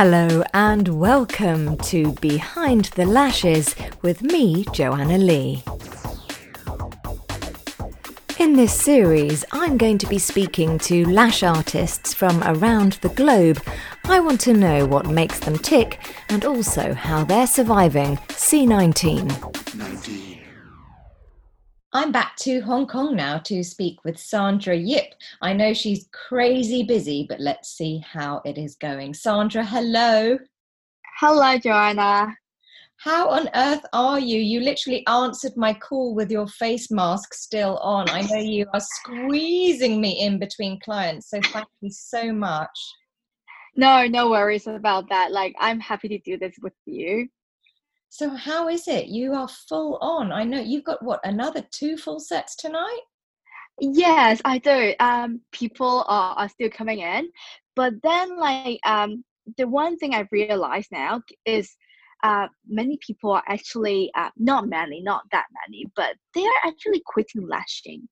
[0.00, 5.64] Hello and welcome to Behind the Lashes with me, Joanna Lee.
[8.38, 13.60] In this series, I'm going to be speaking to lash artists from around the globe.
[14.04, 19.57] I want to know what makes them tick and also how they're surviving C19.
[21.94, 22.04] 19.
[22.04, 25.14] I'm back to Hong Kong now to speak with Sandra Yip.
[25.40, 29.14] I know she's crazy busy, but let's see how it is going.
[29.14, 30.38] Sandra, hello.
[31.20, 32.34] Hello, Joanna.
[32.98, 34.38] How on earth are you?
[34.38, 38.08] You literally answered my call with your face mask still on.
[38.10, 42.78] I know you are squeezing me in between clients, so thank you so much.
[43.76, 45.30] No, no worries about that.
[45.30, 47.28] Like, I'm happy to do this with you.
[48.10, 49.06] So how is it?
[49.06, 50.32] You are full on.
[50.32, 53.00] I know you've got what another two full sets tonight.
[53.80, 54.94] Yes, I do.
[54.98, 57.30] Um, people are, are still coming in,
[57.76, 59.24] but then like um,
[59.56, 61.76] the one thing I've realized now is
[62.24, 67.02] uh, many people are actually uh, not many, not that many, but they are actually
[67.06, 68.08] quitting lashing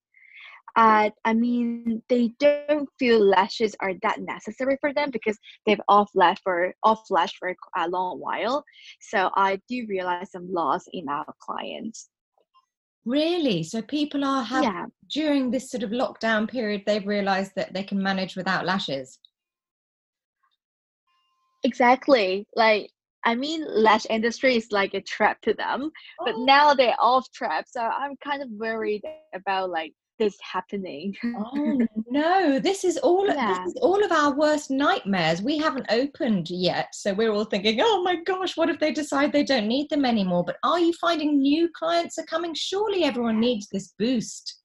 [0.76, 6.10] uh, I mean, they don't feel lashes are that necessary for them because they've off
[6.14, 8.62] lash for off lash for a long while.
[9.00, 12.10] So I do realize some loss in our clients.
[13.06, 13.62] Really?
[13.62, 14.86] So people are having yeah.
[15.10, 19.18] during this sort of lockdown period, they've realized that they can manage without lashes.
[21.64, 22.46] Exactly.
[22.54, 22.90] Like
[23.24, 25.90] I mean, lash industry is like a trap to them,
[26.24, 26.44] but oh.
[26.44, 27.64] now they're off trap.
[27.66, 29.02] So I'm kind of worried
[29.34, 31.16] about like this happening.
[31.24, 33.58] oh no, this is all yeah.
[33.64, 35.42] this is all of our worst nightmares.
[35.42, 39.32] We haven't opened yet, so we're all thinking, "Oh my gosh, what if they decide
[39.32, 42.54] they don't need them anymore?" But are you finding new clients are coming?
[42.54, 44.60] Surely everyone needs this boost.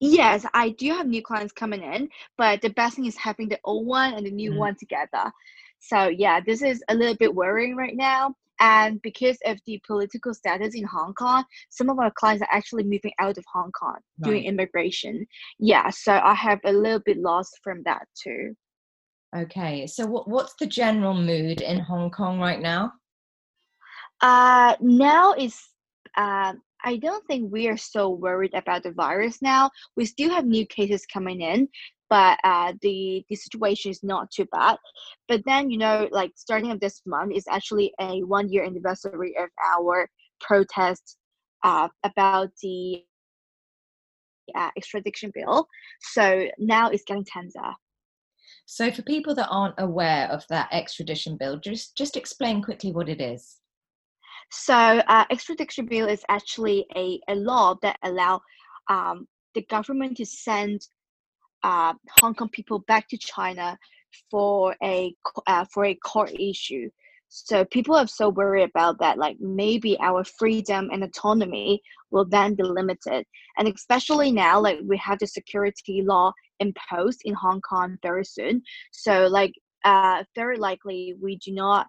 [0.00, 3.60] Yes, I do have new clients coming in, but the best thing is having the
[3.64, 4.58] old one and the new mm.
[4.58, 5.32] one together.
[5.78, 8.34] So yeah, this is a little bit worrying right now.
[8.60, 12.84] And because of the political status in Hong Kong, some of our clients are actually
[12.84, 14.30] moving out of Hong Kong right.
[14.30, 15.26] doing immigration.
[15.58, 18.54] Yeah, so I have a little bit lost from that too.
[19.36, 22.92] Okay, so what, what's the general mood in Hong Kong right now?
[24.20, 25.60] Uh, now is
[26.16, 26.52] uh,
[26.84, 29.70] I don't think we are so worried about the virus now.
[29.96, 31.68] We still have new cases coming in,
[32.14, 34.76] but uh, the the situation is not too bad.
[35.26, 39.34] But then you know, like starting of this month is actually a one year anniversary
[39.36, 40.08] of our
[40.40, 41.16] protest
[41.64, 43.02] uh, about the
[44.54, 45.66] uh, extradition bill.
[46.14, 47.72] So now it's getting tenser.
[48.66, 53.08] So for people that aren't aware of that extradition bill, just just explain quickly what
[53.08, 53.56] it is.
[54.52, 58.40] So uh, extradition bill is actually a, a law that allow
[58.88, 59.26] um,
[59.56, 60.86] the government to send
[61.64, 63.76] uh, Hong Kong people back to China
[64.30, 65.14] for a
[65.46, 66.88] uh, for a court issue.
[67.28, 71.82] So people are so worried about that, like maybe our freedom and autonomy
[72.12, 73.26] will then be limited.
[73.58, 78.62] And especially now, like we have the security law imposed in Hong Kong very soon.
[78.92, 79.52] So like
[79.84, 81.88] uh, very likely we do not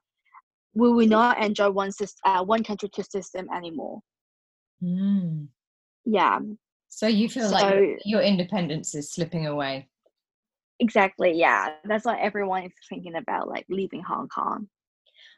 [0.74, 4.00] we will not enjoy one system, uh, one country two system anymore.
[4.84, 5.48] Mm.
[6.06, 6.40] Yeah.
[6.96, 9.90] So you feel so, like your independence is slipping away.
[10.80, 11.34] Exactly.
[11.34, 11.74] Yeah.
[11.84, 14.70] That's what everyone is thinking about, like leaving Hong Kong.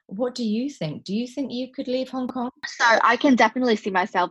[0.05, 1.03] What do you think?
[1.03, 2.51] Do you think you could leave Hong Kong?
[2.67, 4.29] So I can definitely see myself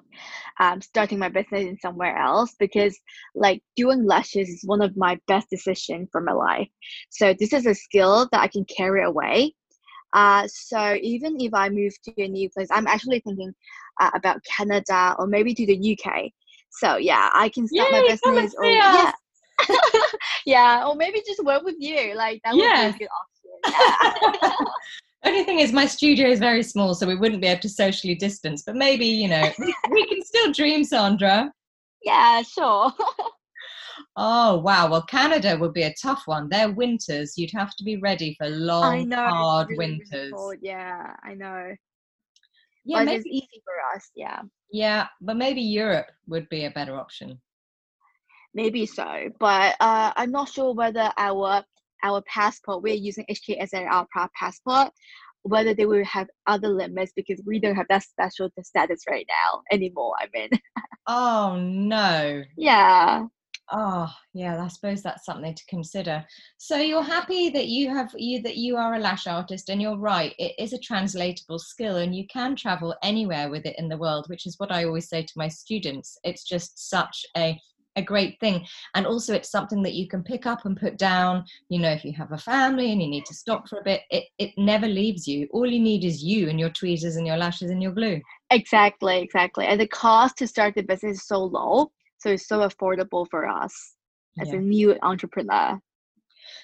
[0.61, 2.97] um, starting my business in somewhere else because
[3.35, 6.69] like doing lashes is one of my best decisions for my life.
[7.11, 9.53] So this is a skill that I can carry away.
[10.13, 13.53] Uh, so even if I move to a new place, I'm actually thinking
[14.01, 16.31] uh, about Canada or maybe to the UK
[16.77, 18.55] so yeah, I can start Yay, my business.
[18.57, 19.13] Or, yeah.
[20.47, 22.15] yeah, or maybe just work with you.
[22.15, 22.93] Like that yes.
[22.93, 24.41] would be a good option.
[24.43, 24.67] Yeah.
[25.25, 28.15] Only thing is, my studio is very small, so we wouldn't be able to socially
[28.15, 28.63] distance.
[28.65, 31.51] But maybe you know, we, we can still dream, Sandra.
[32.03, 32.93] Yeah, sure.
[34.17, 34.89] oh wow!
[34.91, 36.49] Well, Canada would be a tough one.
[36.49, 40.33] Their winters, you'd have to be ready for long, know, hard really, winters.
[40.33, 41.75] Really yeah, I know.
[42.87, 44.11] Yeah, but maybe, it's easy for us.
[44.15, 44.43] Yeah.
[44.71, 47.41] Yeah, but maybe Europe would be a better option.
[48.55, 51.63] Maybe so, but uh, I'm not sure whether our
[52.05, 54.07] our passport we're using HKSAR
[54.39, 54.91] passport,
[55.43, 59.63] whether they will have other limits because we don't have that special status right now
[59.73, 60.15] anymore.
[60.21, 60.51] I mean.
[61.07, 62.45] oh no.
[62.57, 63.27] Yeah.
[63.73, 66.25] Oh, yeah, I suppose that's something to consider.
[66.57, 69.99] So you're happy that you have you that you are a lash artist and you're
[69.99, 73.97] right, it is a translatable skill and you can travel anywhere with it in the
[73.97, 76.17] world, which is what I always say to my students.
[76.23, 77.61] It's just such a
[77.97, 78.65] a great thing.
[78.95, 82.05] And also it's something that you can pick up and put down you know if
[82.05, 84.87] you have a family and you need to stop for a bit it, it never
[84.87, 85.49] leaves you.
[85.51, 88.21] All you need is you and your tweezers and your lashes and your glue.
[88.51, 89.67] Exactly exactly.
[89.67, 93.47] And the cost to start the business is so low so it's so affordable for
[93.47, 93.95] us
[94.41, 94.57] as yeah.
[94.57, 95.79] a new entrepreneur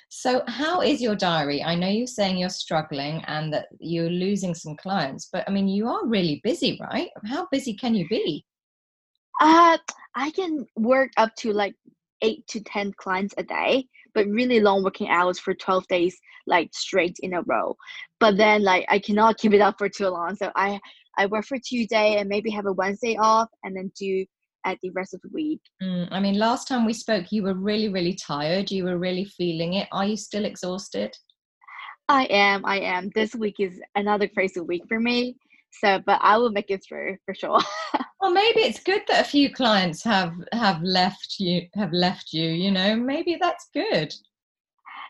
[0.08, 1.62] so, how is your diary?
[1.62, 5.68] I know you're saying you're struggling and that you're losing some clients, but I mean,
[5.68, 7.08] you are really busy, right?
[7.24, 8.44] How busy can you be?
[9.40, 9.78] Uh,
[10.14, 11.74] I can work up to like
[12.20, 16.16] eight to 10 clients a day, but really long working hours for 12 days,
[16.46, 17.74] like straight in a row.
[18.20, 20.36] But then, like, I cannot keep it up for too long.
[20.36, 20.78] So, I,
[21.18, 24.24] I work for two Tuesday and maybe have a Wednesday off and then do
[24.64, 25.60] at the rest of the week.
[25.82, 28.70] Mm, I mean, last time we spoke, you were really, really tired.
[28.70, 29.88] You were really feeling it.
[29.92, 31.14] Are you still exhausted?
[32.08, 32.64] I am.
[32.64, 33.10] I am.
[33.14, 35.36] This week is another crazy week for me.
[35.80, 37.60] So, but I will make it through for sure.
[38.20, 41.62] well, maybe it's good that a few clients have have left you.
[41.74, 42.50] Have left you.
[42.50, 44.14] You know, maybe that's good.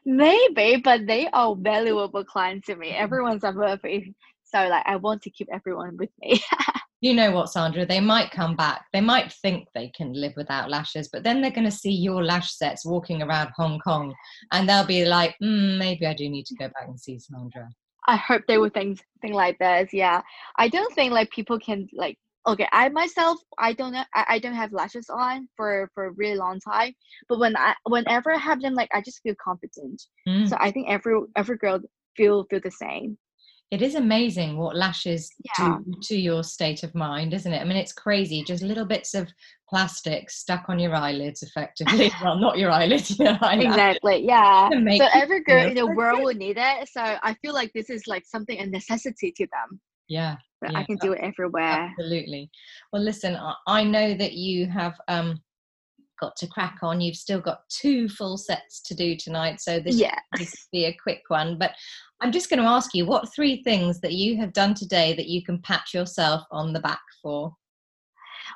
[0.04, 2.90] Maybe, but they are valuable clients to me.
[2.90, 4.14] Everyone's above me,
[4.44, 6.40] so like I want to keep everyone with me.
[7.02, 8.86] you know what, Sandra, they might come back.
[8.92, 12.24] They might think they can live without lashes, but then they're going to see your
[12.24, 14.14] lash sets walking around Hong Kong
[14.52, 17.68] and they'll be like, mm, maybe I do need to go back and see Sandra.
[18.06, 19.92] I hope they would think thing like this.
[19.92, 20.22] Yeah.
[20.56, 22.16] I don't think like people can like
[22.46, 26.12] okay, I myself I don't know I, I don't have lashes on for for a
[26.12, 26.92] really long time.
[27.28, 30.02] But when I whenever I have them like I just feel confident.
[30.28, 30.48] Mm.
[30.48, 31.80] So I think every every girl
[32.16, 33.18] feel feel the same
[33.72, 35.78] it is amazing what lashes yeah.
[35.78, 37.58] do to your state of mind, isn't it?
[37.58, 38.44] I mean, it's crazy.
[38.44, 39.32] Just little bits of
[39.66, 42.12] plastic stuck on your eyelids, effectively.
[42.22, 43.18] well, not your eyelids.
[43.18, 44.26] Your exactly.
[44.26, 44.68] Yeah.
[44.68, 46.88] So every girl in the world will need it.
[46.90, 49.80] So I feel like this is like something a necessity to them.
[50.06, 50.36] Yeah.
[50.60, 50.78] But yeah.
[50.78, 51.94] I can do it everywhere.
[51.98, 52.50] Absolutely.
[52.92, 55.40] Well, listen, I know that you have um,
[56.22, 57.00] got to crack on.
[57.00, 60.18] You've still got two full sets to do tonight, so this yeah.
[60.72, 61.58] be a quick one.
[61.58, 61.72] But
[62.20, 65.26] I'm just going to ask you what three things that you have done today that
[65.26, 67.52] you can pat yourself on the back for?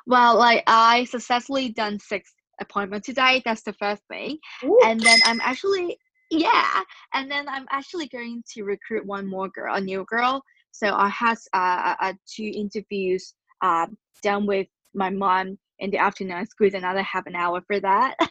[0.05, 3.41] Well, like I successfully done six appointments today.
[3.43, 4.37] That's the first thing.
[4.63, 4.79] Ooh.
[4.85, 5.97] And then I'm actually
[6.31, 6.81] yeah,
[7.13, 10.43] and then I'm actually going to recruit one more girl, a new girl.
[10.71, 13.87] So I had uh, uh, two interviews uh,
[14.21, 16.37] done with my mom in the afternoon.
[16.37, 18.15] I squeeze another half an hour for that.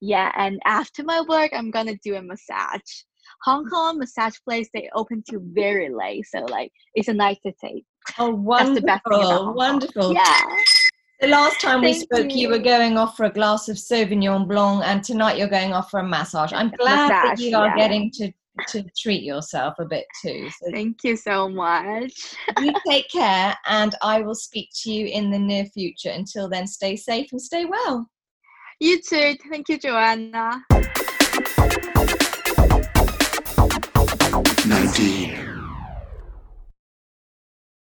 [0.00, 2.80] yeah, and after my work, I'm gonna do a massage.
[3.44, 7.52] Hong Kong massage place they open till very late, so like it's a nice to
[7.62, 7.84] take.
[8.18, 9.54] Oh, wonderful!
[9.54, 10.12] Wonderful.
[10.12, 10.40] Yeah.
[11.20, 12.42] The last time Thank we spoke, you.
[12.42, 12.48] you.
[12.50, 16.00] were going off for a glass of Sauvignon Blanc, and tonight you're going off for
[16.00, 16.52] a massage.
[16.52, 17.76] I'm glad massage, that you are yeah.
[17.76, 18.32] getting to
[18.68, 20.48] to treat yourself a bit too.
[20.50, 22.34] So Thank you so much.
[22.60, 26.10] you take care, and I will speak to you in the near future.
[26.10, 28.08] Until then, stay safe and stay well.
[28.80, 29.36] You too.
[29.50, 30.64] Thank you, Joanna.
[34.66, 35.53] 19.